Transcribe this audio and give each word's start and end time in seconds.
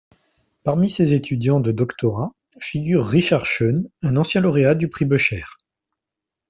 Parmi 0.63 0.89
ses 0.89 1.13
étudiants 1.13 1.59
de 1.59 1.71
doctorat 1.71 2.31
figure 2.57 3.05
Richard 3.05 3.45
Schoen, 3.45 3.87
un 4.01 4.17
ancien 4.17 4.41
lauréat 4.41 4.73
du 4.73 4.87
prix 4.89 5.05
Bôcher. 5.05 5.43